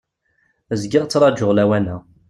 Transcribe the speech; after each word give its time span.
Zgiɣ 0.81 1.03
ttrajuɣ 1.05 1.51
lawan-a. 1.53 1.97